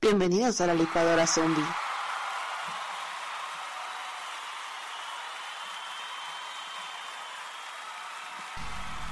[0.00, 1.64] Bienvenidos a la licuadora zombie.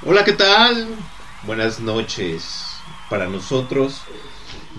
[0.07, 0.87] Hola, ¿qué tal?
[1.43, 2.65] Buenas noches
[3.11, 4.03] para nosotros.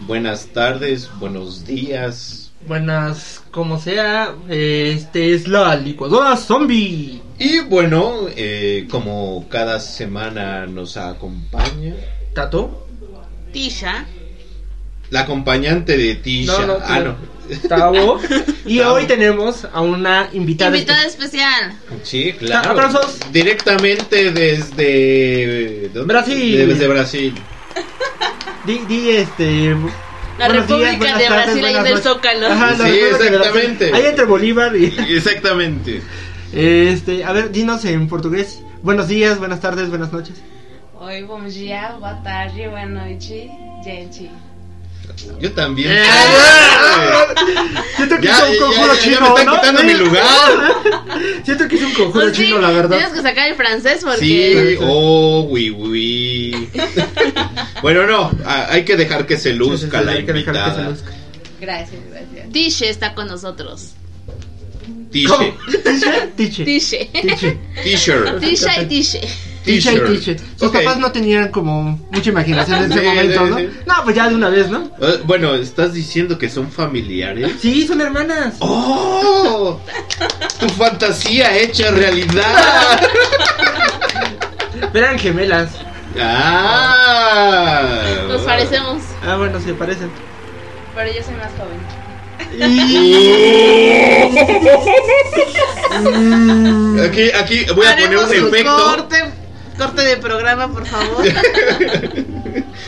[0.08, 2.45] Buenas tardes, buenos días.
[2.68, 7.22] Buenas, como sea, este es la licuadora zombie.
[7.38, 11.94] Y bueno, eh, como cada semana nos acompaña
[12.34, 12.88] Tato,
[13.54, 14.06] Tisha.
[15.12, 16.60] la acompañante de Tisha.
[16.62, 17.06] No, no, ah, no.
[17.06, 17.36] no.
[17.70, 18.20] Tavo.
[18.66, 18.96] Y Tavo.
[18.96, 20.76] hoy tenemos a una invitada.
[20.76, 21.74] Invitada espe- especial.
[22.02, 22.72] Sí, claro.
[22.72, 23.20] Aplausos.
[23.32, 26.12] Directamente desde ¿dónde?
[26.12, 26.68] Brasil.
[26.68, 27.36] Desde Brasil.
[28.66, 29.76] Di, di, este.
[30.38, 32.04] La buenos República días, de tardes, Brasil, ahí del noches.
[32.04, 32.48] Zócalo.
[32.48, 33.92] Ajá, Sí, exactamente.
[33.94, 34.86] Ahí entre Bolívar y.
[35.10, 36.02] Exactamente.
[36.54, 38.62] Este, a ver, dinos en portugués.
[38.82, 40.42] Buenos días, buenas tardes, buenas noches.
[41.00, 43.50] Oi, bom dia, boa tarde, boa noite,
[43.84, 44.30] gente.
[45.40, 45.92] Yo también.
[45.92, 46.04] Eh,
[47.96, 49.54] Siento que Ya, hizo un conjuro ya, ya chino, me están ¿no?
[49.56, 49.88] quitando Sí.
[49.88, 50.52] mi lugar.
[51.44, 52.98] Siento que hizo un conjuro Pues sí, chino, la verdad.
[52.98, 54.20] Tienes que sacar el francés porque.
[54.78, 56.70] Sí, oh, oui, oui.
[57.82, 60.54] bueno, no, hay que dejar que se luzca Sí, sí, sí, la hay que dejar
[60.54, 60.90] que se invitada.
[60.90, 61.12] luzca.
[61.62, 62.52] Gracias, gracias.
[62.52, 63.92] Tisha está con nosotros.
[65.12, 65.54] Tishe,
[66.36, 66.66] Tiche.
[66.66, 66.98] Tisha.
[67.22, 67.58] Tiche.
[67.84, 68.88] t-shirt, Tisha y
[69.66, 69.92] Tisha.
[69.92, 70.36] Tiche y tiche.
[70.58, 73.58] Sus papás no tenían como mucha imaginación en ese Sí, momento, ¿no?
[73.58, 73.70] sí.
[73.86, 74.90] No, pues ya de una vez, ¿no?
[75.02, 77.52] Eh, Bueno, ¿estás diciendo que son familiares?
[77.60, 78.56] Sí, son hermanas.
[78.60, 79.80] ¡Oh!
[80.60, 83.00] Tu fantasía hecha realidad.
[84.94, 85.70] Eran gemelas.
[86.22, 88.02] ¡Ah!
[88.30, 89.02] Nos parecemos.
[89.28, 90.10] Ah, bueno, se parecen.
[90.96, 91.80] Pero yo soy más joven.
[97.06, 98.76] Aquí, aquí voy a poner un efecto.
[98.76, 99.24] corte,
[99.78, 101.24] corte de programa, por favor.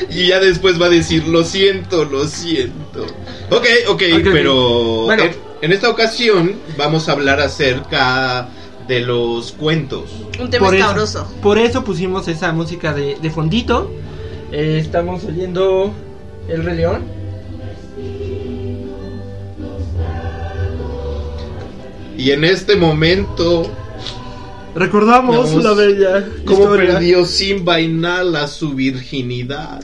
[0.10, 3.04] Y ya después va a decir, lo siento, lo siento.
[3.50, 4.28] Ok, ok, Ok, ok.
[4.32, 5.24] pero Bueno.
[5.24, 5.32] en,
[5.62, 8.48] en esta ocasión vamos a hablar acerca
[8.88, 10.04] de los cuentos.
[10.40, 11.34] Un tema Por eso, escabroso.
[11.42, 13.92] por eso pusimos esa música de, de fondito.
[14.52, 15.92] Eh, estamos oyendo
[16.48, 17.04] El Rey León.
[22.18, 23.70] Y en este momento,
[24.78, 25.64] Recordamos Vamos.
[25.64, 26.94] la bella ¿cómo historia.
[26.94, 29.82] perdió Simba y Nala su virginidad?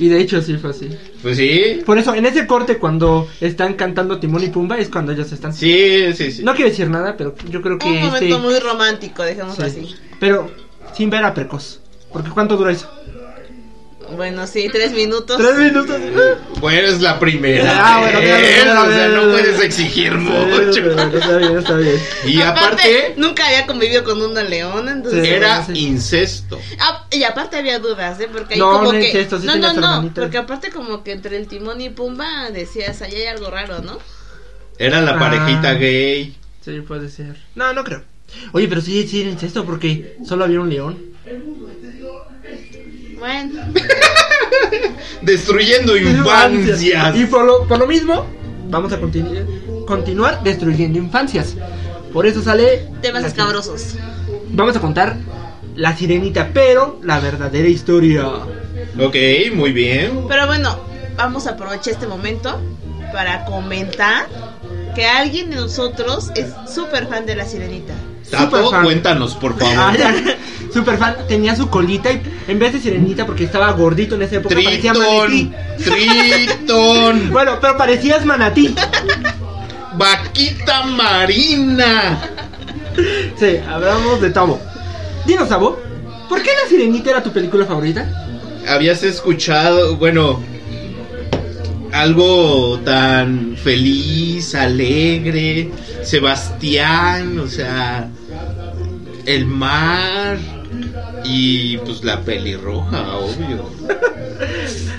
[0.00, 0.88] Y de hecho sí fue así.
[1.22, 5.10] Pues sí, Por eso, en ese corte cuando están cantando Timón y Pumba es cuando
[5.10, 5.52] ellos están...
[5.52, 6.42] sí, sí, sí.
[6.44, 8.06] No quiero decir nada, pero yo creo que Un este...
[8.06, 9.80] momento muy romántico, dejémoslo sí.
[9.80, 9.94] así.
[10.20, 10.50] Pero
[10.96, 11.80] sin ver a precoz.
[12.12, 12.88] Porque ¿cuánto dura eso?
[14.16, 15.36] Bueno, sí, tres minutos.
[15.36, 15.96] Tres minutos.
[16.60, 17.72] Bueno, es la primera.
[17.78, 20.90] Ah, bueno, bien, o sea, no puedes exigir mucho.
[20.90, 22.00] Está bien, está bien.
[22.26, 25.26] Y aparte, nunca había convivido con una leona, entonces.
[25.28, 25.72] Era sí.
[25.86, 26.58] incesto.
[26.80, 28.28] Ah, y aparte había dudas, ¿eh?
[28.32, 29.08] Porque ahí No, como no que.
[29.10, 30.10] es esto, sí no, no, no.
[30.14, 33.98] Porque aparte, como que entre el timón y Pumba decías, ahí hay algo raro, ¿no?
[34.78, 35.18] Era la Ah.
[35.18, 36.36] parejita gay.
[36.64, 37.36] Sí, puede ser.
[37.54, 38.02] No, no creo.
[38.52, 40.98] Oye, pero sí, sí era incesto porque solo había un león.
[43.18, 43.60] Bueno,
[45.22, 47.16] Destruyendo infancias.
[47.16, 48.26] Y por lo, por lo mismo,
[48.68, 51.54] vamos a continu- continuar destruyendo infancias.
[52.12, 52.88] Por eso sale...
[53.02, 53.96] temas escabrosos.
[54.50, 55.16] Vamos a contar
[55.74, 58.26] la sirenita, pero la verdadera historia.
[58.98, 59.16] Ok,
[59.54, 60.24] muy bien.
[60.28, 60.78] Pero bueno,
[61.16, 62.60] vamos a aprovechar este momento
[63.12, 64.26] para comentar
[64.94, 67.94] que alguien de nosotros es súper fan de la sirenita.
[68.30, 69.96] Tato, cuéntanos, por favor.
[70.72, 74.36] Super fan, tenía su colita y en vez de sirenita porque estaba gordito en esa
[74.36, 75.50] época parecía manatí.
[75.78, 78.74] Tritón, Tritón, Bueno, pero parecías manatí.
[79.96, 82.18] vaquita marina.
[83.38, 84.60] Sí, hablamos de Tabo.
[85.26, 85.78] Dinos, Tabo,
[86.28, 88.26] ¿por qué La Sirenita era tu película favorita?
[88.68, 90.42] ¿Habías escuchado, bueno,
[91.92, 95.70] algo tan feliz, alegre,
[96.02, 98.08] Sebastián, o sea,
[99.26, 100.38] el mar
[101.28, 103.70] y pues la pelirroja, obvio.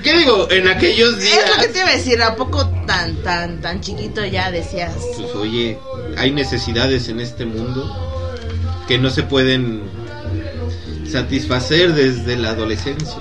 [0.04, 0.48] ¿Qué digo?
[0.52, 3.82] En aquellos Es lo que días, te iba a decir, ¿a poco tan, tan, tan
[3.82, 4.94] chiquito ya decías?
[5.18, 5.80] pues oye,
[6.18, 8.36] hay necesidades en este mundo
[8.88, 9.82] que no se pueden
[11.10, 13.18] satisfacer desde la adolescencia.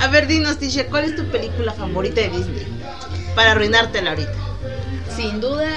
[0.00, 2.66] A ver, dinos, Tisha, ¿cuál es tu película favorita de Disney?
[3.36, 4.34] Para arruinártela ahorita.
[5.16, 5.68] Sin duda,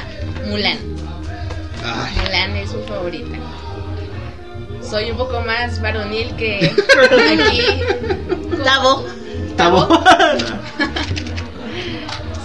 [0.48, 0.80] Mulan.
[1.84, 3.38] Ay, Mulan es su favorita.
[4.90, 6.58] Soy un poco más varonil que
[7.40, 7.62] aquí.
[8.64, 9.06] Tavo.
[9.58, 9.88] Tabo.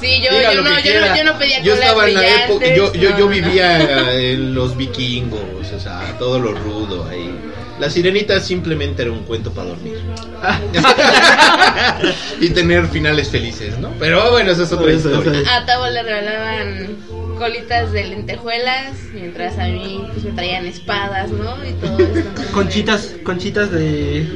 [0.01, 2.93] Sí, yo, yo, no, yo, no, yo no pedía Yo estaba en la época, yo,
[2.95, 3.29] yo, yo no.
[3.29, 5.41] vivía en los vikingos,
[5.77, 7.39] o sea, todo lo rudo ahí.
[7.79, 10.01] La sirenita simplemente era un cuento para dormir.
[12.41, 13.91] y tener finales felices, ¿no?
[13.99, 15.43] Pero bueno, esa es otra historia.
[15.57, 16.97] A Tavo le regalaban
[17.41, 21.57] colitas de lentejuelas, mientras a mí pues me traían espadas, ¿no?
[21.67, 22.43] Y todo esto.
[22.53, 24.27] Conchitas, conchitas de.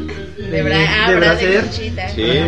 [0.50, 1.62] De, bra ah, de bra- de.
[1.70, 1.92] Sí,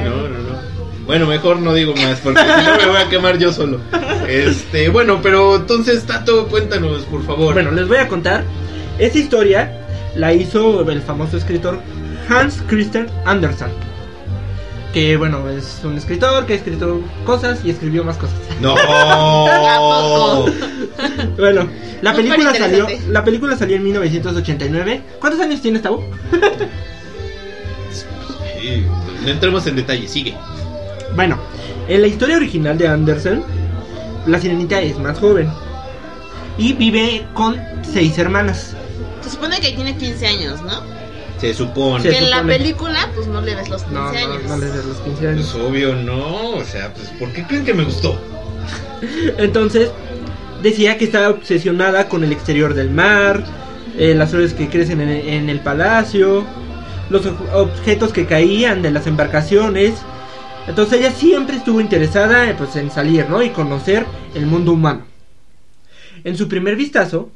[0.02, 0.56] no, no, no.
[1.04, 3.80] Bueno, mejor no digo más porque si no me voy a quemar yo solo.
[4.26, 7.52] Este, bueno, pero entonces, Tato, cuéntanos, por favor.
[7.52, 8.42] Bueno, les voy a contar.
[8.98, 9.78] Esta historia
[10.16, 11.80] la hizo el famoso escritor
[12.30, 13.68] Hans Christian Andersen.
[14.96, 18.38] Que bueno, es un escritor que ha escrito cosas y escribió más cosas.
[18.62, 18.74] No.
[21.36, 21.68] Bueno,
[22.00, 25.02] la Súper película salió, la película salió en 1989.
[25.20, 26.02] ¿Cuántos años tienes, Tabo?
[27.90, 28.86] Sí,
[29.22, 30.34] no entremos en detalle, sigue.
[31.14, 31.38] Bueno,
[31.88, 33.44] en la historia original de Andersen,
[34.26, 35.50] la sirenita es más joven
[36.56, 38.74] y vive con seis hermanas.
[39.20, 40.95] Se supone que tiene 15 años, ¿no?
[41.40, 42.02] Se supone.
[42.02, 44.42] Se que en la película, pues no le ves los 15 No, no, años.
[44.48, 45.50] no les de los 15 años.
[45.52, 48.18] Pues obvio no, o sea, pues ¿por qué creen que me gustó?
[49.38, 49.90] Entonces,
[50.62, 53.44] decía que estaba obsesionada con el exterior del mar,
[53.98, 56.44] eh, las flores que crecen en, en el palacio,
[57.10, 59.94] los ob- objetos que caían de las embarcaciones.
[60.66, 63.42] Entonces ella siempre estuvo interesada eh, pues, en salir, ¿no?
[63.42, 64.04] Y conocer
[64.34, 65.04] el mundo humano.
[66.24, 67.30] En su primer vistazo,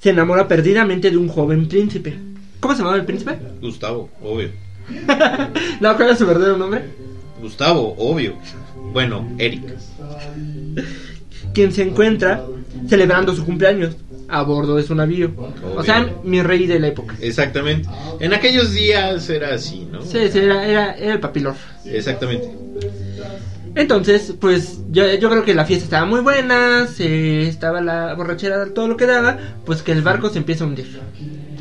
[0.00, 2.18] se enamora perdidamente de un joven príncipe.
[2.62, 3.36] ¿Cómo se llamaba el príncipe?
[3.60, 4.50] Gustavo, obvio.
[5.80, 6.84] No, ¿cuál es su verdadero nombre?
[7.40, 8.34] Gustavo, obvio.
[8.92, 9.64] Bueno, Eric.
[11.54, 12.44] Quien se encuentra
[12.88, 13.96] celebrando su cumpleaños
[14.28, 15.32] a bordo de su navío.
[15.76, 17.16] O sea, mi rey de la época.
[17.20, 17.88] Exactamente.
[18.20, 20.02] En aquellos días era así, ¿no?
[20.02, 21.56] Sí, sí, era, era, era el papilor.
[21.84, 22.48] Exactamente.
[23.74, 28.72] Entonces, pues yo, yo creo que la fiesta estaba muy buena, se estaba la borrachera
[28.72, 29.36] todo lo que daba,
[29.66, 31.00] pues que el barco se empieza a hundir.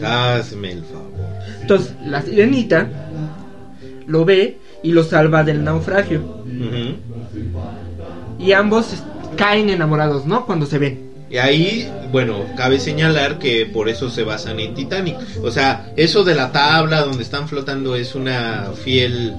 [0.04, 1.12] Hazme el favor.
[1.62, 2.88] Entonces, la sirenita
[4.08, 6.44] lo ve y lo salva del naufragio.
[8.40, 8.88] Y ambos
[9.38, 10.46] caen enamorados, ¿no?
[10.46, 11.12] Cuando se ven.
[11.30, 15.16] Y ahí, bueno, cabe señalar que por eso se basan en Titanic.
[15.42, 19.36] O sea, eso de la tabla donde están flotando es una fiel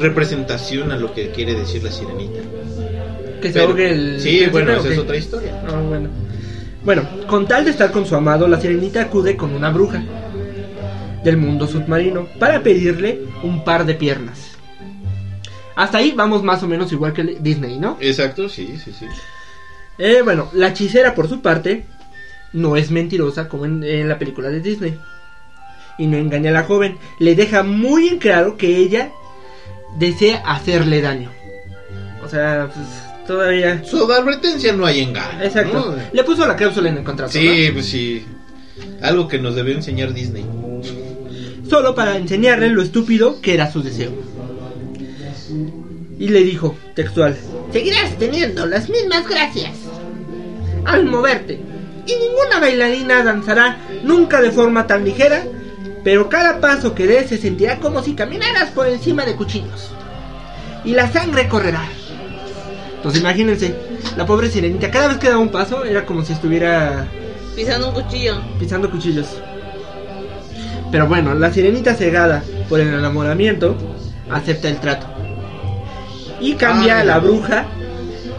[0.00, 2.40] representación a lo que quiere decir la sirenita.
[3.42, 4.20] Que se Pero- el.
[4.20, 5.60] sí, bueno, ¿o esa es otra historia.
[5.68, 6.08] Ah, bueno.
[6.84, 10.02] Bueno, con tal de estar con su amado, la sirenita acude con una bruja
[11.24, 14.58] del mundo submarino para pedirle un par de piernas.
[15.76, 17.96] Hasta ahí vamos más o menos igual que Disney, ¿no?
[18.00, 19.06] Exacto, sí, sí, sí.
[19.96, 21.86] Eh, bueno, la hechicera por su parte
[22.52, 24.98] no es mentirosa como en, en la película de Disney.
[25.96, 26.98] Y no engaña a la joven.
[27.18, 29.10] Le deja muy en claro que ella
[29.96, 31.30] desea hacerle daño.
[32.22, 33.84] O sea, pues todavía...
[33.84, 35.42] Su advertencia no hay engaño.
[35.42, 35.90] Exacto.
[35.90, 35.96] ¿no?
[36.12, 37.32] Le puso la cláusula en el contrato.
[37.32, 38.24] Sí, pues sí.
[39.02, 40.44] Algo que nos debió enseñar Disney.
[41.68, 44.12] Solo para enseñarle lo estúpido que era su deseo.
[46.18, 47.36] Y le dijo, textual,
[47.72, 49.72] seguirás teniendo las mismas gracias
[50.84, 51.60] al moverte.
[52.06, 55.42] Y ninguna bailarina danzará nunca de forma tan ligera,
[56.02, 59.90] pero cada paso que des se sentirá como si caminaras por encima de cuchillos.
[60.84, 61.88] Y la sangre correrá.
[63.04, 63.74] Entonces imagínense,
[64.16, 67.06] la pobre sirenita, cada vez que daba un paso era como si estuviera
[67.54, 68.40] Pisando un cuchillo.
[68.58, 69.26] pisando cuchillos.
[70.90, 73.76] Pero bueno, la sirenita cegada por el enamoramiento
[74.30, 75.06] acepta el trato.
[76.40, 77.66] Y cambia Ay, a la bruja,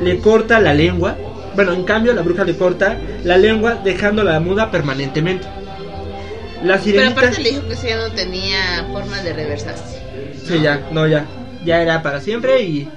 [0.02, 1.16] le corta la lengua.
[1.54, 5.46] Bueno, en cambio la bruja le corta la lengua dejándola muda permanentemente.
[6.64, 7.20] La Pero sirenita...
[7.20, 10.02] aparte le dijo que eso ya no tenía forma de reversarse.
[10.44, 11.24] Sí, ya, no, ya.
[11.64, 12.90] Ya era para siempre y...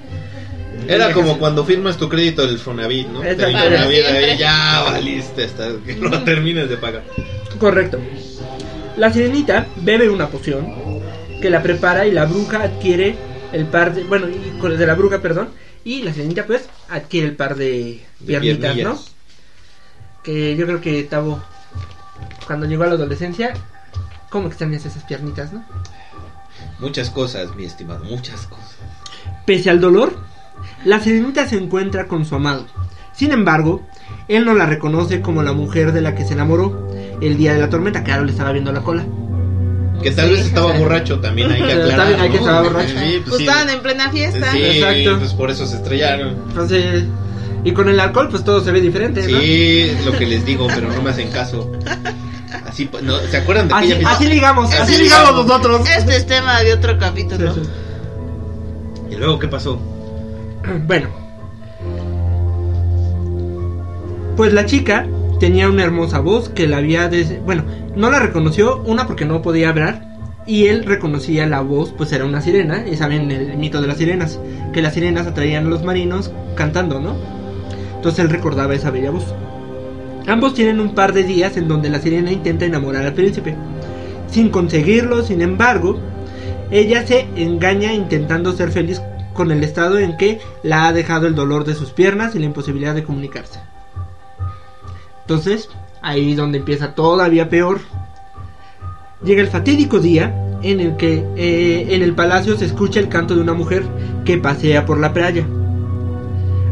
[0.89, 3.21] Era como cuando firmas tu crédito del Fonavit, ¿no?
[3.21, 4.37] Ahí siempre.
[4.37, 7.03] ya valiste hasta que lo termines de pagar.
[7.59, 7.99] Correcto.
[8.97, 10.73] La sirenita bebe una poción
[11.41, 13.15] que la prepara y la bruja adquiere
[13.51, 14.03] el par de.
[14.03, 15.49] Bueno, de la bruja, perdón.
[15.83, 18.99] Y la sirenita, pues, adquiere el par de De piernitas, ¿no?
[20.23, 21.41] Que yo creo que Tavo,
[22.47, 23.53] cuando llegó a la adolescencia,
[24.29, 25.63] ¿cómo extrañas esas piernitas, no?
[26.79, 28.75] Muchas cosas, mi estimado, muchas cosas.
[29.45, 30.17] Pese al dolor,
[30.85, 32.65] la sirenita se encuentra con su amado.
[33.13, 33.81] Sin embargo,
[34.27, 36.87] él no la reconoce como la mujer de la que se enamoró
[37.21, 38.03] el día de la tormenta.
[38.03, 39.05] Claro, le estaba viendo la cola.
[40.01, 42.21] Que tal Sí, vez estaba borracho, también hay que También aclarar.
[42.21, 42.45] hay que ¿no?
[42.45, 42.89] estar borracho.
[42.91, 43.43] Sí, Pues pues sí.
[43.45, 44.51] estaban en plena fiesta.
[44.53, 45.19] Sí, Exacto.
[45.19, 46.37] pues por eso se estrellaron.
[46.47, 47.03] Entonces,
[47.65, 49.37] y con el alcohol, pues todo se ve diferente, ¿no?
[49.39, 51.69] Sí, es lo que les digo, pero no me hacen caso.
[52.65, 55.45] Así, no, ¿se acuerdan de Así, aquella así ligamos, Así así ligamos.
[55.45, 55.81] nosotros.
[55.89, 57.53] Este es tema de otro capítulo.
[57.55, 57.69] Sí, sí.
[59.11, 59.81] ¿Y luego qué pasó?
[60.87, 61.09] Bueno,
[64.35, 65.05] Pues la chica
[65.39, 67.09] tenía una hermosa voz que la había...
[67.45, 67.63] Bueno,
[67.95, 70.07] no la reconoció, una porque no podía hablar,
[70.45, 73.97] y él reconocía la voz, pues era una sirena, y saben el mito de las
[73.97, 74.39] sirenas,
[74.71, 77.15] que las sirenas atraían a los marinos cantando, ¿no?
[77.95, 79.25] Entonces él recordaba esa bella voz.
[80.25, 83.55] Ambos tienen un par de días en donde la sirena intenta enamorar al príncipe.
[84.31, 85.99] Sin conseguirlo, sin embargo,
[86.71, 89.01] ella se engaña intentando ser feliz
[89.39, 92.45] con el estado en que la ha dejado el dolor de sus piernas y la
[92.45, 93.61] imposibilidad de comunicarse.
[95.21, 95.69] Entonces,
[96.01, 97.79] ahí donde empieza todavía peor.
[99.23, 103.33] Llega el fatídico día en el que eh, en el palacio se escucha el canto
[103.33, 103.85] de una mujer
[104.25, 105.47] que pasea por la playa.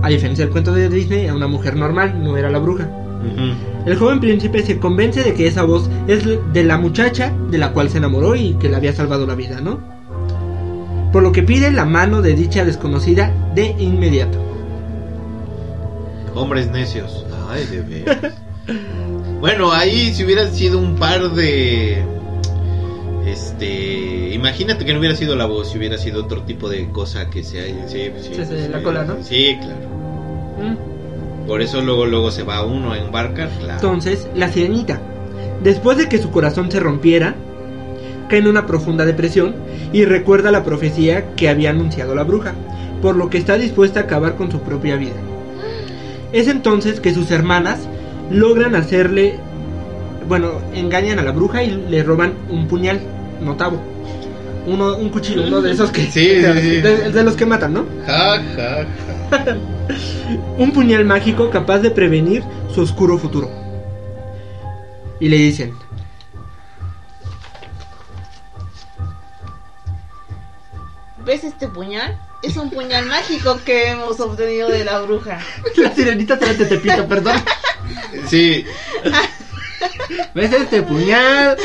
[0.02, 2.90] A diferencia del cuento de Disney, era una mujer normal, no era la bruja.
[3.86, 7.72] El joven príncipe se convence de que esa voz es de la muchacha de la
[7.72, 9.97] cual se enamoró y que le había salvado la vida, ¿no?
[11.12, 14.38] Por lo que pide la mano de dicha desconocida de inmediato.
[16.36, 17.26] Hombres necios.
[17.50, 18.34] Ay, de veras.
[19.40, 22.04] bueno, ahí si hubiera sido un par de.
[23.26, 24.34] Este.
[24.34, 27.44] Imagínate que no hubiera sido la voz, si hubiera sido otro tipo de cosa que
[27.44, 27.88] se haya.
[27.88, 29.24] Sí, sí, Sí, sí, sí, la cola, ¿no?
[29.24, 29.88] Sí, claro.
[30.62, 31.48] Mm.
[31.48, 33.76] Por eso luego, luego se va uno a embarcar, claro.
[33.76, 35.02] Entonces, la sirenita,
[35.64, 37.36] después de que su corazón se rompiera,
[38.28, 39.56] cae en una profunda depresión
[39.94, 42.54] y recuerda la profecía que había anunciado la bruja,
[43.02, 45.16] por lo que está dispuesta a acabar con su propia vida.
[46.34, 47.88] Es entonces que sus hermanas
[48.32, 49.40] logran hacerle,
[50.28, 53.00] bueno, engañan a la bruja y le roban un puñal,
[53.42, 53.82] notavo.
[54.66, 56.02] Uno, un cuchillo, uno de esos que...
[56.12, 56.28] Sí.
[56.28, 57.86] De, de los que matan, ¿no?
[58.06, 58.86] Ja, ja,
[59.32, 59.58] ja.
[60.58, 62.44] un puñal mágico capaz de prevenir
[62.74, 63.50] su oscuro futuro.
[65.20, 65.74] Y le dicen,
[71.28, 72.18] ¿Ves este puñal?
[72.42, 75.40] Es un puñal mágico que hemos obtenido de la bruja.
[75.76, 77.36] la sirenita trae tepito, perdón.
[78.30, 78.66] Sí,
[80.34, 81.58] ¿Ves este puñal?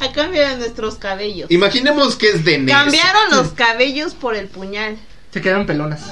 [0.00, 1.48] A cambio de nuestros cabellos.
[1.48, 2.74] imaginemos que es de Nes.
[2.74, 4.96] Cambiaron los cabellos por el puñal.
[5.30, 6.10] Se quedaron pelonas.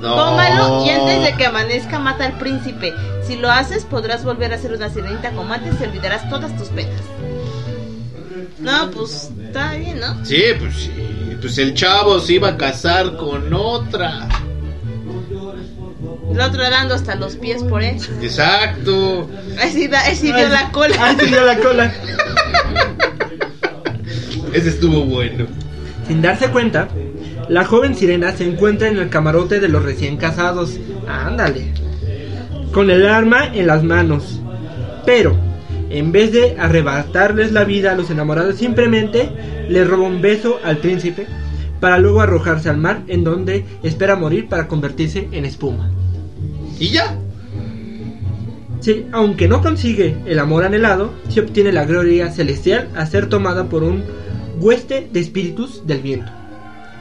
[0.00, 0.16] No.
[0.16, 2.92] Tómalo y antes de que amanezca mata al príncipe.
[3.24, 6.68] Si lo haces podrás volver a ser una sirenita como antes y olvidarás todas tus
[6.70, 7.00] penas.
[8.58, 10.24] No, pues está bien, ¿no?
[10.24, 11.23] Sí, pues sí.
[11.44, 14.26] Pues el chavo se iba a casar con otra.
[16.32, 17.98] El otro dando hasta los pies por él.
[18.22, 19.28] Exacto.
[19.60, 19.86] Así
[20.32, 20.96] dio la cola.
[20.98, 21.92] Ay, sí dio la cola.
[24.54, 25.46] Ese estuvo bueno.
[26.08, 26.88] Sin darse cuenta,
[27.50, 30.78] la joven sirena se encuentra en el camarote de los recién casados.
[31.06, 31.74] Ándale.
[32.72, 34.40] Con el arma en las manos.
[35.04, 35.38] Pero,
[35.90, 39.30] en vez de arrebatarles la vida a los enamorados, simplemente
[39.68, 41.26] le roba un beso al príncipe
[41.80, 45.90] para luego arrojarse al mar en donde espera morir para convertirse en espuma.
[46.78, 47.18] Y ya.
[48.80, 53.64] Sí, aunque no consigue el amor anhelado, se obtiene la gloria celestial a ser tomada
[53.64, 54.02] por un
[54.60, 56.30] hueste de espíritus del viento,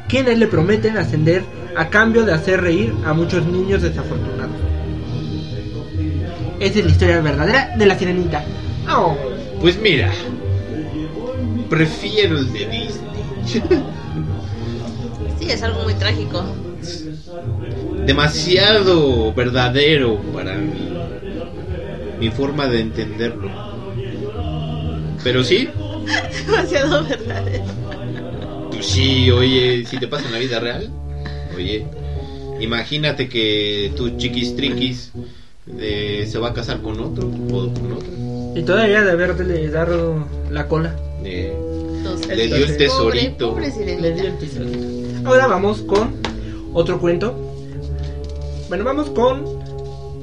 [0.07, 1.43] quienes le prometen ascender
[1.75, 4.55] a cambio de hacer reír a muchos niños desafortunados.
[6.59, 8.45] Esa es la historia verdadera de la sirenita.
[8.89, 9.15] Oh,
[9.61, 10.11] Pues mira.
[11.69, 13.83] Prefiero el de Disney.
[15.39, 16.41] Sí, es algo muy trágico.
[18.05, 20.87] Demasiado verdadero para mí.
[22.19, 23.49] Mi forma de entenderlo.
[25.23, 25.69] Pero sí,
[26.47, 27.63] Demasiado verdadero.
[28.71, 30.89] pues sí, oye, si te pasa en la vida real,
[31.55, 31.85] oye,
[32.59, 35.11] imagínate que tu chiquis triquis
[35.79, 38.09] eh, se va a casar con otro o con otra.
[38.55, 40.95] Y todavía de haberle dado la cola.
[41.23, 41.53] Eh,
[41.97, 43.49] Entonces, Le dio el tesorito.
[43.51, 45.29] Pobre, Le dio el tesorito.
[45.29, 46.15] Ahora vamos con
[46.73, 47.33] otro cuento.
[48.67, 49.43] Bueno, vamos con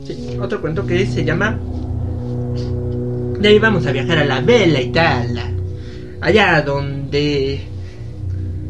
[0.07, 1.59] sí, otro cuento que se llama.
[3.39, 5.51] De ahí vamos a viajar a la Bella Italia.
[6.21, 7.63] Allá donde.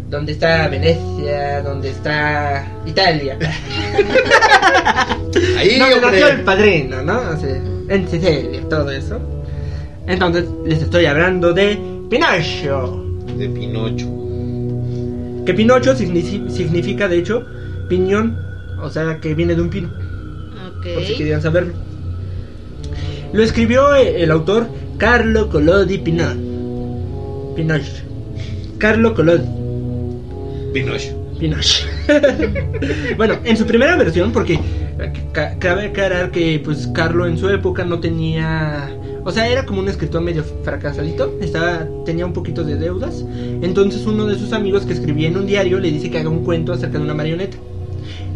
[0.08, 3.38] Donde está Venecia, donde está Italia.
[5.56, 7.20] ahí, donde nació el padrino, ¿no?
[7.30, 9.20] O sea, en Sicilia, todo eso.
[10.10, 11.78] Entonces les estoy hablando de
[12.10, 13.04] Pinocho.
[13.38, 14.06] De Pinocho.
[15.46, 17.44] Que Pinocho signifi- significa, de hecho,
[17.88, 18.36] piñón,
[18.82, 19.88] o sea, que viene de un pino,
[20.94, 21.72] por si querían saberlo.
[23.32, 24.66] Lo escribió eh, el autor
[24.98, 26.36] Carlo Collodi Pinot.
[27.56, 27.92] Pinocho.
[28.78, 29.44] Carlo Collodi
[30.74, 31.16] Pinocho.
[31.38, 31.86] Pinocho.
[33.16, 34.58] bueno, en su primera versión, porque
[35.32, 38.90] ca- cabe aclarar que pues Carlo en su época no tenía,
[39.24, 43.24] o sea, era como un escritor medio fracasadito, estaba tenía un poquito de deudas.
[43.62, 46.44] Entonces uno de sus amigos que escribía en un diario le dice que haga un
[46.44, 47.56] cuento acerca de una marioneta.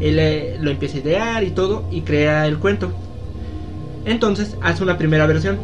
[0.01, 2.93] Él eh, lo empieza a idear y todo y crea el cuento.
[4.05, 5.59] Entonces hace una primera versión.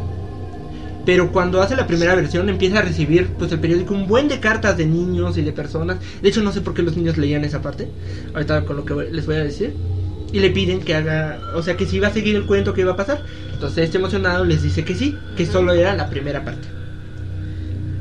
[1.05, 4.39] Pero cuando hace la primera versión empieza a recibir pues el periódico un buen de
[4.39, 5.97] cartas de niños y de personas.
[6.21, 7.87] De hecho no sé por qué los niños leían esa parte.
[8.33, 9.75] Ahorita con lo que les voy a decir.
[10.31, 12.81] Y le piden que haga, o sea que si iba a seguir el cuento que
[12.81, 13.23] iba a pasar.
[13.53, 16.67] Entonces este emocionado les dice que sí, que solo era la primera parte.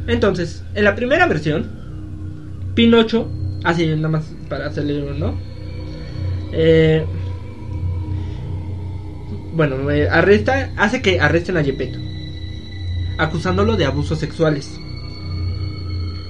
[0.07, 1.71] Entonces, en la primera versión,
[2.75, 3.31] Pinocho,
[3.65, 5.39] así nada más para hacerle un no.
[6.53, 7.05] Eh,
[9.53, 11.99] bueno, eh, arresta, hace que arresten a Gepetto,
[13.19, 14.79] acusándolo de abusos sexuales.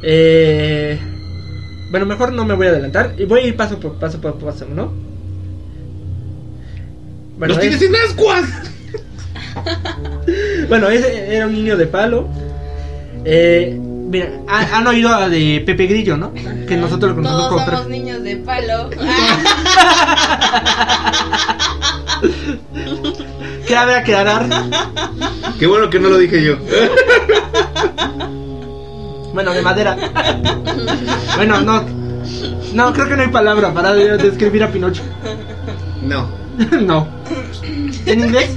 [0.03, 0.99] Eh,
[1.91, 4.39] bueno, mejor no me voy a adelantar y voy a ir paso por paso por
[4.39, 4.93] paso, ¿no?
[7.41, 8.45] Bueno, ¡Los es- tienes en ascuas!
[10.69, 12.29] bueno, ese era un niño de palo.
[13.25, 16.33] Eh, mira, ha- han oído a de Pepe Grillo, ¿no?
[16.35, 17.93] Que nosotros lo conocemos Todos como somos Pepe.
[17.99, 18.91] niños de palo.
[23.69, 24.47] Cabe aclarar.
[25.59, 26.57] Qué bueno que no lo dije yo.
[29.33, 29.97] Bueno, de madera.
[31.37, 31.85] Bueno, no.
[32.75, 35.03] No, creo que no hay palabra para de- describir a Pinocho.
[36.03, 36.40] No.
[36.83, 37.09] no.
[38.07, 38.51] ¿En inglés?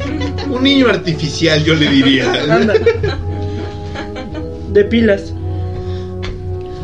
[0.50, 2.32] Un niño artificial, yo le diría.
[2.50, 2.74] Anda.
[4.70, 5.34] De pilas.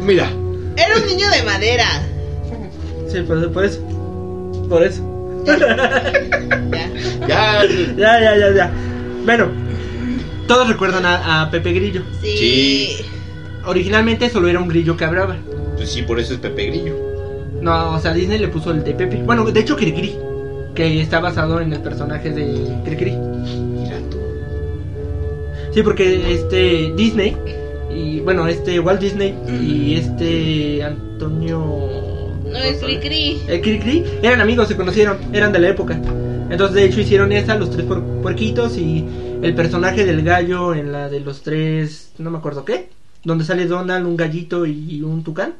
[0.06, 0.30] Mira,
[0.78, 1.86] Era un niño de madera.
[3.12, 3.80] Sí, por, por eso.
[4.70, 5.04] Por eso.
[5.46, 5.58] Ya.
[7.28, 7.63] ya.
[7.98, 8.72] Ya, ya, ya, ya.
[9.25, 9.48] Bueno,
[10.48, 12.04] todos recuerdan a, a Pepe Grillo.
[12.22, 12.38] Sí.
[12.38, 13.06] Sí.
[13.66, 15.36] Originalmente solo era un grillo que hablaba.
[15.75, 16.96] Pues sí, por eso es Pepe Grillo.
[17.62, 19.18] No, o sea, Disney le puso el de Pepe.
[19.24, 20.16] Bueno, de hecho, Cricri.
[20.79, 23.12] Que está basado en el personaje de Cricri.
[23.12, 24.17] Mira tú.
[25.74, 27.36] Sí, porque este Disney.
[27.93, 32.31] Y bueno, este Walt Disney y este Antonio.
[32.45, 33.41] No es Cricri.
[33.50, 36.00] El Cricri eran amigos, se conocieron, eran de la época.
[36.50, 39.05] Entonces, de hecho, hicieron esa, los tres puer- puerquitos y
[39.41, 42.87] el personaje del gallo en la de los tres, no me acuerdo qué,
[43.25, 45.55] donde sale Donald, un gallito y un tucán,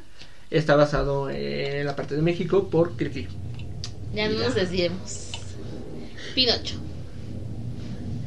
[0.50, 3.28] está basado en la parte de México por Cricri.
[4.14, 5.30] Ya no nos desviemos.
[6.34, 6.76] Pinocho.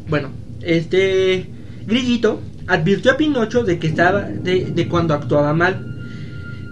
[0.08, 0.30] Bueno,
[0.62, 1.50] este
[1.86, 5.86] Grillito advirtió a Pinocho de que estaba, de, de cuando actuaba mal,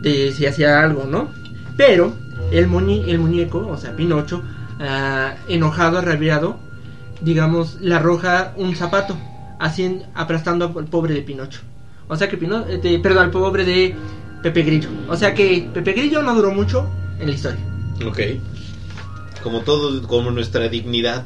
[0.02, 1.30] de si hacía algo, ¿no?
[1.78, 2.14] Pero
[2.52, 4.44] el, muñe- el muñeco, o sea, Pinocho,
[4.80, 6.58] ah, enojado, arrabiado,
[7.22, 9.18] digamos, le arroja un zapato,
[9.60, 11.62] así aplastando al pobre de Pinocho.
[12.08, 13.96] O sea que Pino, eh, de- perdón, al pobre de
[14.44, 14.90] Pepe Grillo.
[15.08, 17.60] O sea que Pepe Grillo no duró mucho en la historia.
[18.06, 18.20] Ok.
[19.44, 21.26] Como todo, como nuestra dignidad.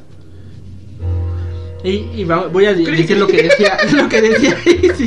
[1.84, 4.58] Y, y va- voy a de- decir lo que decía, lo que decía,
[4.97, 5.06] sí.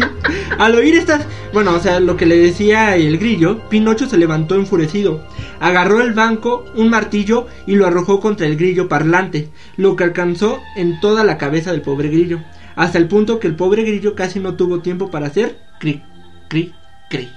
[0.58, 4.54] Al oír estas, bueno, o sea, lo que le decía el grillo, Pinocho se levantó
[4.54, 5.24] enfurecido,
[5.58, 10.60] agarró el banco, un martillo y lo arrojó contra el grillo parlante, lo que alcanzó
[10.76, 12.40] en toda la cabeza del pobre grillo,
[12.76, 16.02] hasta el punto que el pobre grillo casi no tuvo tiempo para hacer cri,
[16.48, 16.72] cri,
[17.10, 17.28] cri.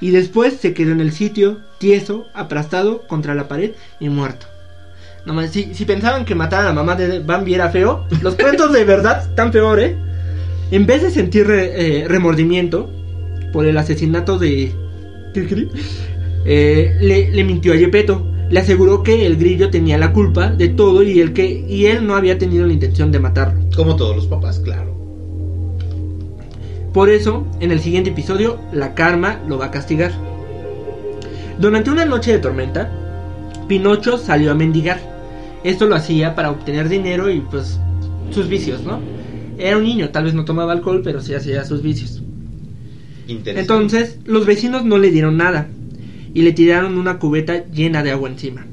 [0.00, 4.46] Y después se quedó en el sitio, tieso, aplastado contra la pared y muerto.
[5.26, 8.34] No más, si, si pensaban que matar a la mamá de Bambi era feo, los
[8.34, 9.96] cuentos de verdad están peor, ¿eh?
[10.70, 12.90] En vez de sentir re- eh, remordimiento
[13.52, 14.72] por el asesinato de.
[16.44, 18.26] Eh, le, le mintió a Gepetto.
[18.50, 22.06] Le aseguró que el grillo tenía la culpa de todo y, el que, y él
[22.06, 23.60] no había tenido la intención de matarlo.
[23.74, 24.94] Como todos los papás, claro.
[26.92, 30.12] Por eso, en el siguiente episodio, la karma lo va a castigar.
[31.58, 32.92] Durante una noche de tormenta,
[33.66, 35.13] Pinocho salió a mendigar.
[35.64, 37.80] Esto lo hacía para obtener dinero y pues
[38.30, 39.00] sus vicios, ¿no?
[39.58, 42.22] Era un niño, tal vez no tomaba alcohol, pero sí hacía sus vicios.
[43.26, 43.60] Interesante.
[43.60, 45.68] Entonces, los vecinos no le dieron nada
[46.34, 48.66] y le tiraron una cubeta llena de agua encima.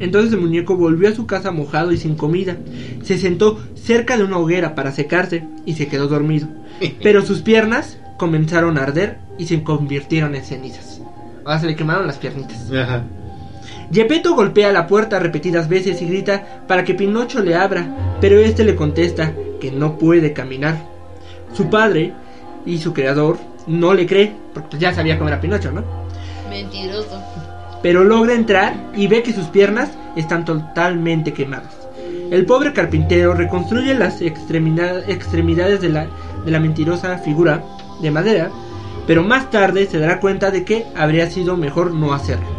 [0.00, 2.56] Entonces el muñeco volvió a su casa mojado y sin comida.
[3.02, 6.48] Se sentó cerca de una hoguera para secarse y se quedó dormido.
[7.02, 11.02] Pero sus piernas comenzaron a arder y se convirtieron en cenizas.
[11.44, 12.70] Ahora se le quemaron las piernitas.
[12.70, 13.04] Ajá.
[13.92, 18.64] Gepetto golpea la puerta repetidas veces y grita para que Pinocho le abra, pero este
[18.64, 20.76] le contesta que no puede caminar.
[21.54, 22.12] Su padre
[22.66, 25.82] y su creador no le cree, porque ya sabía cómo era Pinocho, ¿no?
[26.48, 27.22] Mentiroso.
[27.82, 31.88] Pero logra entrar y ve que sus piernas están totalmente quemadas.
[32.30, 36.06] El pobre carpintero reconstruye las extremidades de la,
[36.44, 37.64] de la mentirosa figura
[38.02, 38.50] de madera,
[39.06, 42.57] pero más tarde se dará cuenta de que habría sido mejor no hacerlo.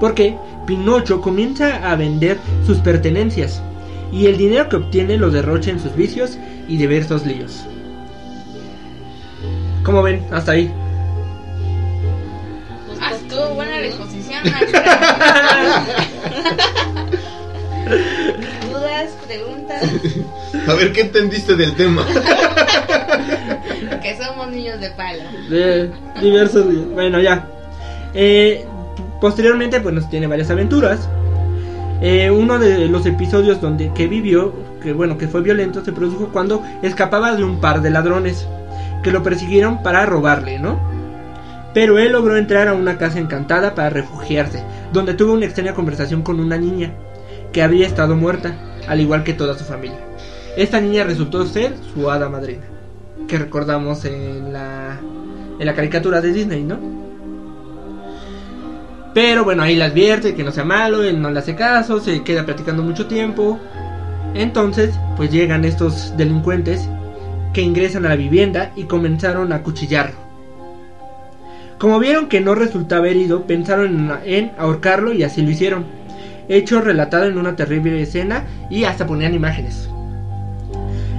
[0.00, 3.62] Porque Pinocho comienza a vender sus pertenencias
[4.12, 7.64] y el dinero que obtiene lo derrocha en sus vicios y diversos líos.
[9.82, 10.70] Como ven, hasta ahí.
[12.86, 15.96] Pues, estuvo buena la exposición, maestra.
[18.68, 18.70] ¿Dudas?
[18.70, 19.82] dudas, preguntas,
[20.68, 22.04] A ver, ¿qué entendiste del tema?
[24.02, 25.22] que somos niños de palo.
[25.48, 27.46] de diversos bueno ya
[28.14, 28.66] Eh,
[29.20, 31.08] posteriormente pues nos tiene varias aventuras.
[32.00, 36.28] Eh, uno de los episodios donde que vivió que bueno que fue violento se produjo
[36.28, 38.46] cuando escapaba de un par de ladrones
[39.02, 40.78] que lo persiguieron para robarle no
[41.74, 46.22] pero él logró entrar a una casa encantada para refugiarse donde tuvo una extraña conversación
[46.22, 46.92] con una niña
[47.52, 48.54] que había estado muerta
[48.88, 49.98] al igual que toda su familia.
[50.56, 52.64] Esta niña resultó ser su hada madrina
[53.26, 54.98] que recordamos en la
[55.58, 56.97] en la caricatura de Disney, ¿no?
[59.18, 62.22] Pero bueno, ahí le advierte que no sea malo, él no le hace caso, se
[62.22, 63.58] queda platicando mucho tiempo.
[64.32, 66.88] Entonces, pues llegan estos delincuentes
[67.52, 70.14] que ingresan a la vivienda y comenzaron a acuchillarlo.
[71.78, 73.86] Como vieron que no resultaba herido, pensaron
[74.24, 75.84] en, en ahorcarlo y así lo hicieron.
[76.48, 79.90] Hecho relatado en una terrible escena y hasta ponían imágenes.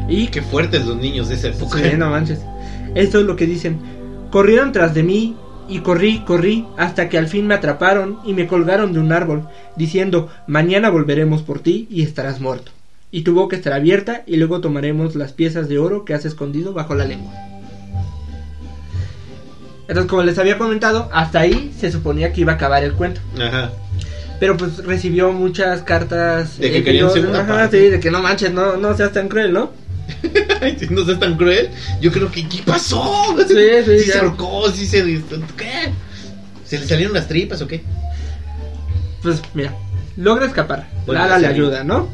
[0.08, 1.78] Y Qué fuertes los niños de esa época.
[1.78, 2.40] Sí, no manches.
[2.96, 3.78] Esto es lo que dicen.
[4.32, 5.36] Corrieron tras de mí
[5.70, 9.48] y corrí, corrí, hasta que al fin me atraparon y me colgaron de un árbol,
[9.76, 12.72] diciendo, mañana volveremos por ti y estarás muerto.
[13.12, 16.74] Y tu boca estará abierta y luego tomaremos las piezas de oro que has escondido
[16.74, 17.32] bajo la lengua.
[19.88, 23.22] Entonces, como les había comentado, hasta ahí se suponía que iba a acabar el cuento.
[23.40, 23.72] Ajá.
[24.40, 26.60] Pero pues recibió muchas cartas...
[26.60, 27.80] De que querían segunda Ajá, parte.
[27.80, 29.72] sí, de que no manches, no, no seas tan cruel, ¿no?
[30.90, 31.70] No seas tan cruel.
[32.02, 33.36] Yo creo que, ¿qué pasó?
[33.48, 35.04] Sí, sí, se ahorcó, sí se.
[35.58, 35.92] ¿Qué?
[36.66, 37.84] ¿Se le salieron las tripas o qué?
[39.22, 39.74] Pues mira,
[40.18, 40.88] logra escapar.
[41.06, 42.08] Bueno, Nada le ayuda, ¿no?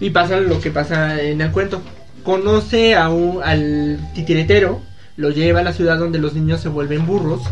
[0.00, 1.82] Y pasa lo que pasa en el cuento.
[2.22, 4.80] Conoce a un, al titiretero,
[5.16, 7.42] lo lleva a la ciudad donde los niños se vuelven burros.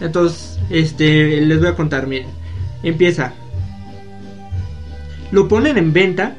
[0.00, 2.28] Entonces, este, les voy a contar, miren.
[2.82, 3.32] Empieza.
[5.30, 6.34] Lo ponen en venta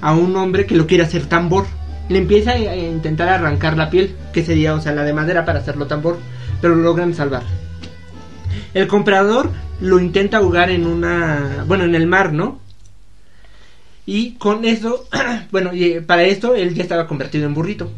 [0.00, 1.66] a un hombre que lo quiere hacer tambor.
[2.08, 5.58] Le empieza a intentar arrancar la piel, que sería, o sea, la de madera para
[5.58, 6.18] hacerlo tambor,
[6.60, 7.42] pero lo logran salvar.
[8.74, 12.60] El comprador lo intenta ahogar en una, bueno, en el mar, ¿no?
[14.06, 15.08] Y con eso,
[15.50, 17.90] bueno, eh, para esto él ya estaba convertido en burrito.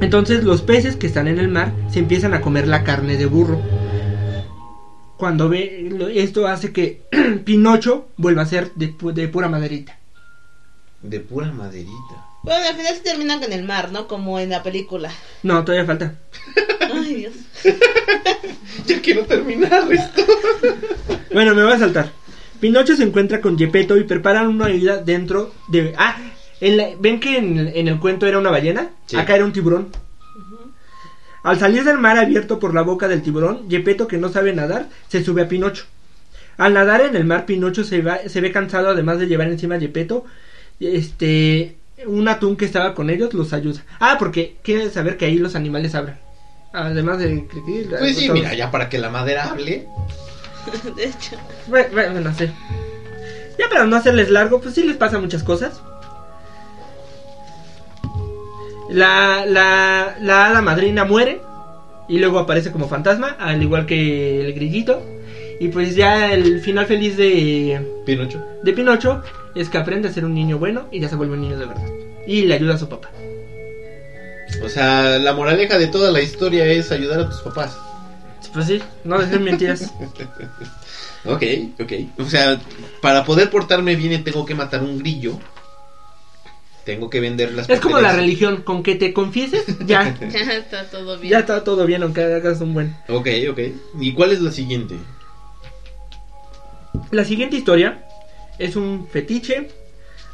[0.00, 3.26] Entonces los peces que están en el mar se empiezan a comer la carne de
[3.26, 3.60] burro.
[5.18, 7.02] Cuando ve lo- esto hace que
[7.44, 9.98] Pinocho vuelva a ser de, pu- de pura maderita.
[11.02, 12.24] De pura maderita.
[12.42, 14.06] Bueno, al final se terminan con el mar, ¿no?
[14.06, 15.10] Como en la película.
[15.42, 16.14] No, todavía falta.
[16.92, 17.34] Ay, Dios.
[18.86, 20.22] Ya quiero terminar esto.
[21.32, 22.10] Bueno, me voy a saltar.
[22.60, 25.94] Pinocho se encuentra con Gepetto y preparan una isla dentro de...
[25.98, 26.16] Ah,
[26.60, 28.90] en la- ¿ven que en, el- en el cuento era una ballena?
[29.06, 29.16] Sí.
[29.16, 29.88] Acá era un tiburón.
[31.48, 34.88] Al salir del mar abierto por la boca del tiburón, Gepetto, que no sabe nadar,
[35.08, 35.84] se sube a Pinocho.
[36.58, 39.76] Al nadar en el mar, Pinocho se, va- se ve cansado, además de llevar encima
[39.76, 40.24] a Gepetto,
[40.80, 43.80] este, un atún que estaba con ellos los ayuda.
[44.00, 46.18] Ah, porque quiere saber que ahí los animales hablan.
[46.72, 47.46] Además de...
[47.98, 49.86] Pues sí, mira, ya para que la madera hable.
[50.96, 51.36] De hecho.
[51.66, 52.50] Bueno, bueno, no sé.
[53.58, 55.80] Ya para no hacerles largo, pues sí les pasa muchas cosas.
[58.90, 61.40] La, la, la hada madrina muere
[62.08, 65.02] y luego aparece como fantasma, al igual que el grillito.
[65.60, 68.44] Y pues ya el final feliz de, Pinocho.
[68.62, 69.22] de Pinocho
[69.54, 71.66] es que aprende a ser un niño bueno y ya se vuelve un niño de
[71.66, 71.86] verdad.
[72.26, 73.10] Y le ayuda a su papá.
[74.62, 77.76] O sea, la moraleja de toda la historia es ayudar a tus papás.
[78.52, 79.92] Pues sí, no dejen mentiras.
[81.24, 81.42] Ok,
[81.80, 81.92] ok.
[82.20, 82.60] O sea,
[83.02, 85.38] para poder portarme bien tengo que matar un grillo.
[86.88, 90.84] Tengo que vender las Es como la religión, con que te confieses, ya, Ya está
[90.88, 91.32] todo bien.
[91.32, 92.96] ya está todo bien, aunque hagas un buen.
[93.10, 93.58] Ok, ok.
[94.00, 94.96] ¿Y cuál es la siguiente?
[97.10, 98.06] La siguiente historia
[98.58, 99.68] es un fetiche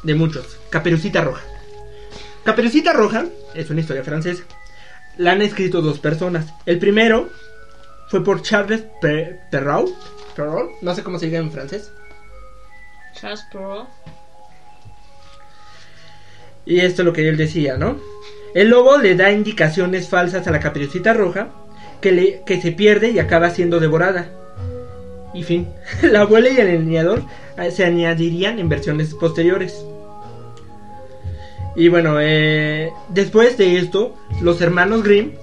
[0.03, 0.57] de muchos.
[0.69, 1.43] Caperucita Roja.
[2.45, 4.43] Caperucita Roja es una historia francesa.
[5.17, 6.53] La han escrito dos personas.
[6.65, 7.29] El primero
[8.07, 9.93] fue por Charles Pe- Perrault.
[10.37, 11.91] Perrault, no sé cómo se diga en francés.
[13.13, 13.89] Charles Perrault.
[16.65, 17.97] Y esto es lo que él decía, ¿no?
[18.53, 21.49] El lobo le da indicaciones falsas a la caperucita roja
[22.01, 24.31] que, le, que se pierde y acaba siendo devorada.
[25.33, 25.67] Y fin,
[26.01, 27.23] la abuela y el leñador
[27.57, 29.85] eh, se añadirían en versiones posteriores.
[31.75, 35.33] Y bueno, eh, después de esto, los hermanos Grimm,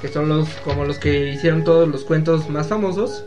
[0.00, 3.24] que son los como los que hicieron todos los cuentos más famosos,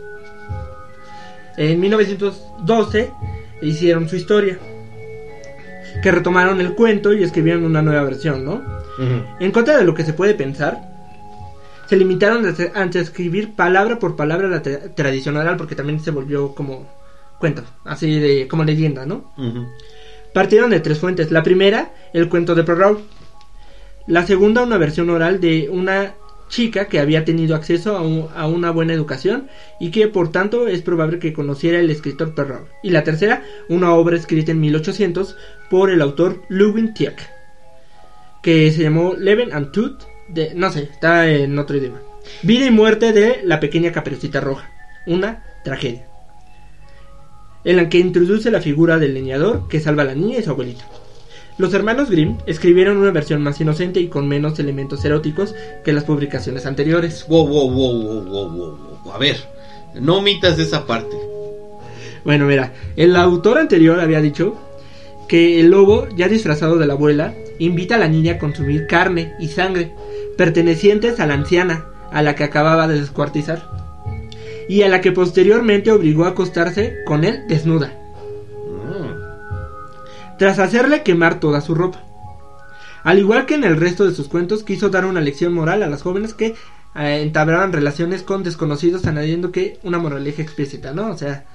[1.57, 3.11] en 1912
[3.61, 4.57] hicieron su historia
[6.01, 8.61] que retomaron el cuento y escribieron una nueva versión, ¿no?
[9.39, 10.81] En contra de lo que se puede pensar,
[11.87, 16.53] se limitaron a escribir palabra por palabra la tra- tradición oral porque también se volvió
[16.53, 16.85] como
[17.39, 19.31] cuento, así de como leyenda, ¿no?
[20.33, 21.31] Partieron de tres fuentes.
[21.31, 22.99] La primera, el cuento de Perrault.
[24.07, 26.13] La segunda, una versión oral de una
[26.49, 29.47] chica que había tenido acceso a, un- a una buena educación
[29.79, 32.67] y que por tanto es probable que conociera el escritor Perrault.
[32.83, 35.37] Y la tercera, una obra escrita en 1800
[35.69, 37.29] por el autor Lubin Tieck,
[38.41, 41.99] que se llamó Leven and Tooth, de, no sé, está en otro idioma.
[42.43, 44.69] Vida y muerte de la pequeña caperucita roja,
[45.07, 46.05] una tragedia
[47.65, 50.49] en la que introduce la figura del leñador que salva a la niña y su
[50.49, 50.85] abuelita.
[51.59, 56.05] Los hermanos Grimm escribieron una versión más inocente y con menos elementos eróticos que las
[56.05, 57.25] publicaciones anteriores.
[57.27, 59.13] Wow, wow, wow, wow, wow, wow, wow.
[59.13, 59.35] A ver,
[59.93, 61.17] no omitas esa parte.
[62.23, 64.55] Bueno, mira, el autor anterior había dicho
[65.27, 69.33] que el lobo, ya disfrazado de la abuela, invita a la niña a consumir carne
[69.37, 69.91] y sangre
[70.37, 73.69] pertenecientes a la anciana, a la que acababa de descuartizar,
[74.69, 77.98] y a la que posteriormente obligó a acostarse con él desnuda.
[80.39, 82.01] Tras hacerle quemar toda su ropa.
[83.03, 85.87] Al igual que en el resto de sus cuentos, quiso dar una lección moral a
[85.87, 86.55] las jóvenes que
[86.95, 91.09] eh, entablaban relaciones con desconocidos, añadiendo que una moraleja explícita, ¿no?
[91.09, 91.45] O sea,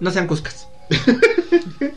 [0.00, 0.68] no sean cuscas.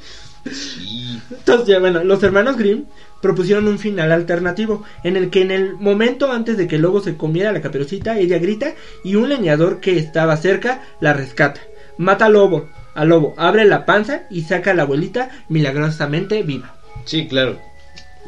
[0.49, 1.21] Sí.
[1.29, 2.85] Entonces, ya, bueno, los hermanos Grimm
[3.21, 7.01] propusieron un final alternativo, en el que en el momento antes de que el lobo
[7.01, 8.73] se comiera la caperucita, ella grita
[9.03, 11.59] y un leñador que estaba cerca la rescata.
[11.97, 16.75] Mata al lobo, al lobo, abre la panza y saca a la abuelita milagrosamente viva.
[17.05, 17.57] Sí, claro.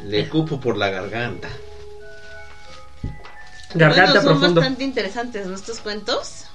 [0.02, 1.48] Le cupo por la garganta.
[3.74, 4.60] Garganta bueno, son profundo.
[4.62, 6.46] bastante interesantes nuestros cuentos.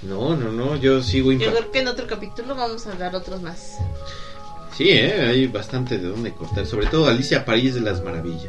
[0.00, 3.42] No, no, no, yo sigo Yo creo que en otro capítulo vamos a dar otros
[3.42, 3.76] más.
[4.74, 6.64] Sí, eh, hay bastante de dónde cortar.
[6.64, 8.48] Sobre todo Alicia París de las Maravillas.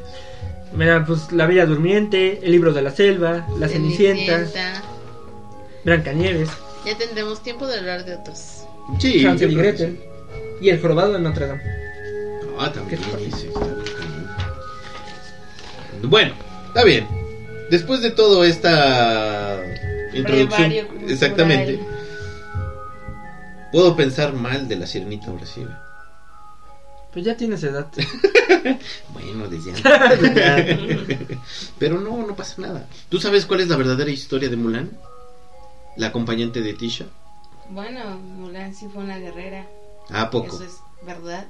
[0.73, 4.45] Mira, pues La Bella Durmiente, El Libro de la Selva, La Cenicienta,
[5.83, 6.49] Blancanieves,
[6.85, 8.63] Ya tendremos tiempo de hablar de otros.
[8.97, 9.25] Sí.
[9.25, 9.97] Hansel
[10.61, 11.61] y El Jorobado de Notre Dame.
[12.57, 13.01] Ah, también.
[13.01, 13.59] Está.
[16.03, 16.33] Bueno,
[16.67, 17.07] está bien.
[17.69, 19.61] Después de todo esta
[20.13, 21.11] introducción, cultural.
[21.11, 21.79] exactamente,
[23.71, 25.65] puedo pensar mal de la sirenita sí.
[27.13, 27.87] Pues ya tienes edad.
[29.13, 31.27] Bueno, desde antes.
[31.79, 32.87] Pero no, no pasa nada.
[33.07, 34.89] ¿Tú sabes cuál es la verdadera historia de Mulan?
[35.97, 37.05] La acompañante de Tisha.
[37.69, 39.67] Bueno, Mulan sí fue una guerrera.
[40.09, 40.47] ¿A poco?
[40.47, 41.45] Eso es verdad.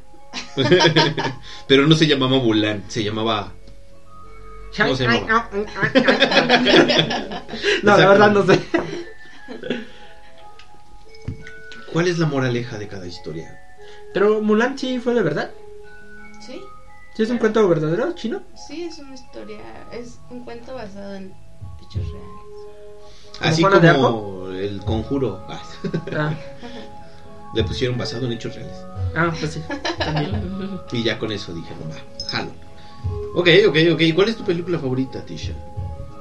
[1.67, 3.53] Pero no se llamaba Mulan, se llamaba.
[4.77, 5.49] ¿Cómo se llamaba?
[7.83, 8.59] No, la verdad no sé.
[11.91, 13.57] ¿Cuál es la moraleja de cada historia?
[14.13, 15.49] Pero Mulan sí fue de verdad.
[16.45, 16.61] Sí,
[17.15, 18.41] ¿Sí es un cuento verdadero chino?
[18.67, 21.33] sí, es una historia, es un cuento basado en
[21.81, 22.48] hechos reales.
[23.41, 25.45] Así de como el conjuro.
[25.47, 25.61] Ah,
[26.15, 26.33] Ah,
[27.55, 28.75] Le pusieron basado en hechos reales.
[29.15, 29.61] ah pues sí.
[29.97, 30.79] También.
[30.91, 32.51] Y ya con eso dijeron, va, jalo.
[33.35, 34.01] Ok, ok, ok.
[34.13, 35.53] ¿Cuál es tu película favorita, Tisha?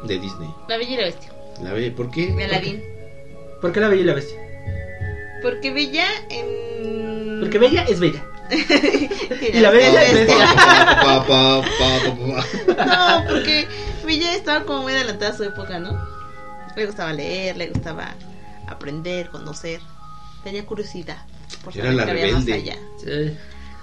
[0.04, 0.48] De Disney.
[0.68, 1.32] La Bella y la Bestia.
[1.62, 2.32] La ve, ¿por qué?
[2.32, 2.82] De Aladdin.
[3.60, 4.38] ¿Por qué la Bella y la Bestia?
[5.42, 7.40] Porque Bella en...
[7.40, 8.24] Porque Bella es Bella.
[9.52, 10.46] y la Bella es Bestia.
[12.86, 13.66] No, porque
[14.06, 15.98] Villa estaba como muy adelantada a su época, ¿no?
[16.78, 18.14] Le gustaba leer, le gustaba
[18.68, 19.80] aprender, conocer.
[20.44, 21.18] Tenía curiosidad
[21.64, 22.70] por Era saber la qué había más rebelde.
[22.70, 23.36] allá Sí.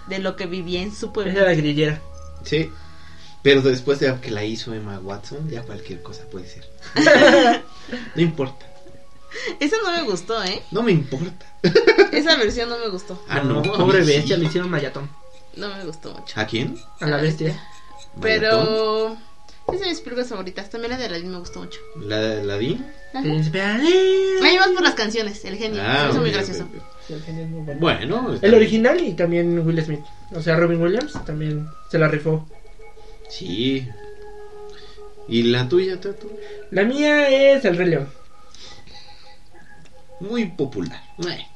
[0.08, 1.32] de lo que vivía en su Esa pueblo.
[1.34, 2.02] era la grillera.
[2.44, 2.72] Sí.
[3.44, 6.66] Pero después de que la hizo Emma Watson, ya cualquier cosa puede ser.
[8.16, 8.66] No importa.
[9.60, 10.64] Esa no me gustó, ¿eh?
[10.72, 11.46] No me importa.
[12.14, 13.22] Esa versión no me gustó.
[13.28, 13.62] Ah, no.
[13.62, 14.12] Pobre sí.
[14.14, 15.10] bestia, le hicieron mayatón.
[15.58, 16.40] No me gustó mucho.
[16.40, 16.80] ¿A quién?
[17.02, 17.62] A la bestia.
[18.22, 19.18] Pero...
[19.74, 20.70] Es de mis películas favoritas.
[20.70, 21.80] También la de Aladdin me gustó mucho.
[22.00, 22.80] ¿La, la di?
[23.14, 23.22] Ajá.
[23.24, 23.94] Príncipe A Aladdin.
[24.44, 25.82] mí más por las canciones, el genio.
[25.84, 26.68] Ah, Eso es muy gracioso.
[27.10, 27.80] el genio es muy bueno.
[27.80, 28.34] Bueno.
[28.34, 28.62] está El bien.
[28.62, 30.02] original y también Will Smith.
[30.34, 32.48] O sea, Robin Williams también se la rifó.
[33.30, 33.88] Sí.
[35.28, 36.30] ¿Y la tuya, Tato?
[36.72, 38.10] La mía es El Rey León.
[40.20, 41.02] Muy popular.
[41.28, 41.48] Eh.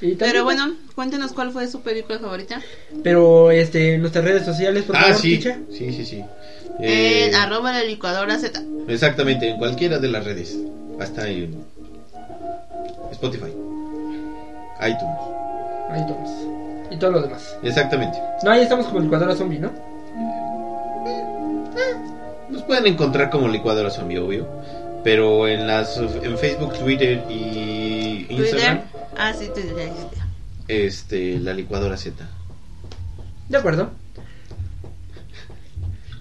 [0.00, 2.60] Y Pero bueno, cuéntenos cuál fue su película favorita.
[3.02, 5.36] Pero este, en nuestras redes sociales, por Ah, favor, sí.
[5.36, 5.58] Ticha.
[5.70, 6.24] Sí, sí, sí.
[6.80, 8.60] Eh, En arroba la licuadora Z.
[8.88, 10.56] Exactamente, en cualquiera de las redes.
[11.00, 11.54] Hasta en
[13.12, 13.52] Spotify.
[14.80, 16.06] iTunes.
[16.08, 16.30] Tomas.
[16.90, 17.56] Y todo lo demás.
[17.62, 18.18] Exactamente.
[18.42, 19.70] No, ahí estamos como licuadora zombie, ¿no?
[22.50, 24.46] Nos pueden encontrar como licuadora zombie, obvio.
[25.02, 28.82] Pero en las en Facebook, Twitter y Instagram, Twitter.
[29.16, 29.90] Ah, sí, Twitter.
[30.68, 32.26] este la licuadora Z.
[33.48, 33.90] De acuerdo.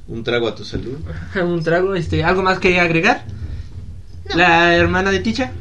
[0.08, 0.98] Un trago a tu salud.
[1.36, 3.24] Un trago, este, ¿algo más que agregar?
[4.30, 4.36] No.
[4.36, 5.52] La hermana de Ticha.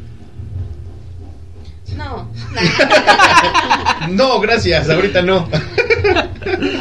[1.96, 2.28] No.
[4.10, 5.48] No, gracias, ahorita no.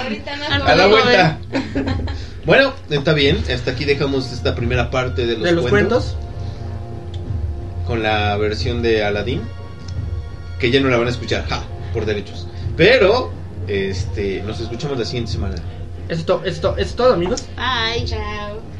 [0.03, 0.65] Ahorita no.
[0.65, 1.37] A la vuelta.
[2.45, 3.43] Bueno, está bien.
[3.53, 6.30] Hasta aquí dejamos esta primera parte de los, de los cuentos, cuentos.
[7.85, 9.41] Con la versión de Aladdin,
[10.59, 11.63] que ya no la van a escuchar, ja,
[11.93, 12.47] por derechos.
[12.77, 13.31] Pero,
[13.67, 15.55] este, nos escuchamos la siguiente semana.
[16.09, 17.45] Esto, esto, es todo, amigos.
[17.55, 18.05] Bye.
[18.05, 18.70] Chao.